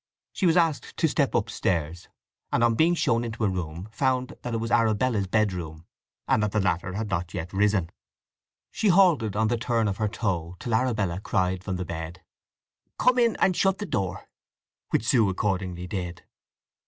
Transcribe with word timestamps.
She 0.33 0.47
was 0.47 0.57
asked 0.57 0.97
to 0.97 1.07
step 1.07 1.35
upstairs, 1.35 2.07
and 2.51 2.63
on 2.63 2.73
being 2.73 2.95
shown 2.95 3.23
into 3.23 3.43
a 3.43 3.47
room 3.49 3.87
found 3.91 4.35
that 4.41 4.55
it 4.55 4.57
was 4.57 4.71
Arabella's 4.71 5.27
bedroom, 5.27 5.85
and 6.27 6.41
that 6.41 6.53
the 6.53 6.59
latter 6.59 6.93
had 6.93 7.11
not 7.11 7.35
yet 7.35 7.53
risen. 7.53 7.91
She 8.71 8.87
halted 8.87 9.35
on 9.35 9.47
the 9.47 9.57
turn 9.57 9.87
of 9.87 9.97
her 9.97 10.07
toe 10.07 10.55
till 10.57 10.73
Arabella 10.73 11.19
cried 11.21 11.63
from 11.63 11.75
the 11.75 11.85
bed, 11.85 12.23
"Come 12.97 13.19
in 13.19 13.35
and 13.35 13.55
shut 13.55 13.77
the 13.77 13.85
door," 13.85 14.27
which 14.89 15.05
Sue 15.07 15.29
accordingly 15.29 15.85
did. 15.85 16.23